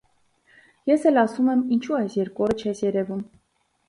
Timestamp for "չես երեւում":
2.65-3.21